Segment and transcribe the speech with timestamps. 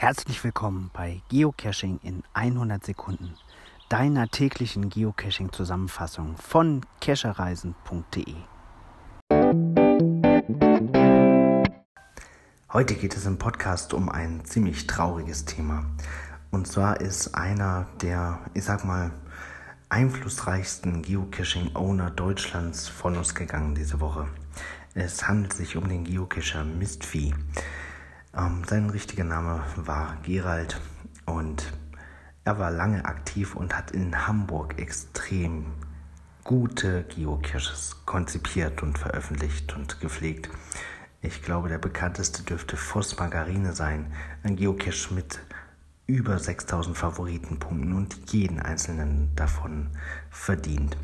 [0.00, 3.34] Herzlich willkommen bei Geocaching in 100 Sekunden,
[3.88, 8.36] deiner täglichen Geocaching-Zusammenfassung von cachereisen.de.
[12.72, 15.84] Heute geht es im Podcast um ein ziemlich trauriges Thema.
[16.52, 19.10] Und zwar ist einer der, ich sag mal,
[19.88, 24.28] einflussreichsten Geocaching-Owner Deutschlands von uns gegangen diese Woche.
[24.94, 27.34] Es handelt sich um den Geocacher Mistvieh.
[28.38, 30.80] Ähm, sein richtiger Name war Gerald
[31.26, 31.72] und
[32.44, 35.66] er war lange aktiv und hat in Hamburg extrem
[36.44, 40.50] gute Geocaches konzipiert und veröffentlicht und gepflegt.
[41.20, 44.12] Ich glaube, der bekannteste dürfte Voss Margarine sein,
[44.44, 45.40] ein Geocache mit
[46.06, 49.90] über 6000 Favoritenpunkten und jeden einzelnen davon
[50.30, 50.96] verdient.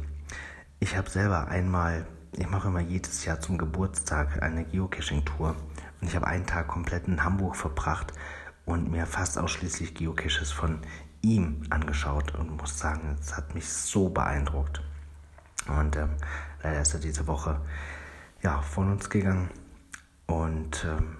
[0.78, 5.56] Ich habe selber einmal, ich mache immer jedes Jahr zum Geburtstag eine Geocaching-Tour
[6.06, 8.12] ich habe einen Tag komplett in Hamburg verbracht
[8.64, 10.80] und mir fast ausschließlich Geocaches von
[11.22, 14.82] ihm angeschaut und muss sagen, es hat mich so beeindruckt.
[15.68, 16.10] Und ähm,
[16.62, 17.60] leider ist er diese Woche
[18.42, 19.50] ja, von uns gegangen.
[20.26, 21.16] Und ähm,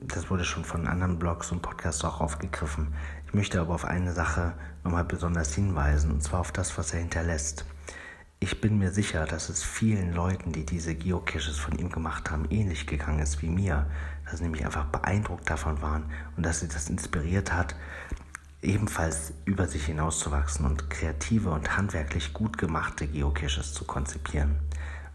[0.00, 2.94] das wurde schon von anderen Blogs und Podcasts auch aufgegriffen.
[3.26, 7.00] Ich möchte aber auf eine Sache nochmal besonders hinweisen, und zwar auf das, was er
[7.00, 7.64] hinterlässt.
[8.40, 12.46] Ich bin mir sicher, dass es vielen Leuten, die diese Geocaches von ihm gemacht haben,
[12.50, 13.86] ähnlich gegangen ist wie mir.
[14.24, 16.04] Dass sie nämlich einfach beeindruckt davon waren
[16.36, 17.74] und dass sie das inspiriert hat,
[18.62, 24.56] ebenfalls über sich hinauszuwachsen und kreative und handwerklich gut gemachte Geocaches zu konzipieren.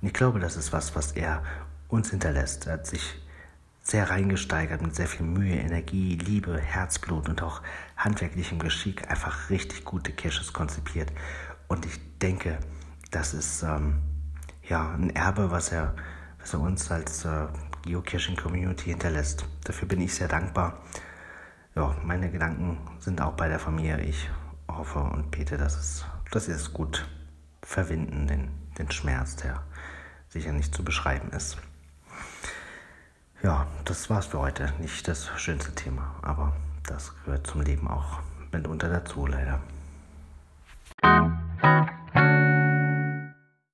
[0.01, 1.43] Und ich glaube, das ist was, was er
[1.87, 2.67] uns hinterlässt.
[2.67, 3.21] Er hat sich
[3.83, 7.61] sehr reingesteigert mit sehr viel Mühe, Energie, Liebe, Herzblut und auch
[7.95, 11.11] handwerklichem Geschick einfach richtig gute Caches konzipiert.
[11.69, 12.57] Und ich denke,
[13.13, 14.01] das ist ähm,
[14.67, 15.93] ja ein Erbe, was er,
[16.39, 17.47] was er uns als äh,
[17.83, 19.45] Geocaching-Community hinterlässt.
[19.63, 20.81] Dafür bin ich sehr dankbar.
[21.75, 24.01] Ja, meine Gedanken sind auch bei der Familie.
[24.01, 24.29] Ich
[24.67, 27.07] hoffe und bete, dass, es, dass sie es gut
[27.61, 29.63] verwinden, den, den Schmerz, der
[30.29, 31.57] sicher nicht zu beschreiben ist.
[33.43, 34.73] Ja, das war's für heute.
[34.79, 38.19] Nicht das schönste Thema, aber das gehört zum Leben auch
[38.51, 39.59] mitunter dazu, leider.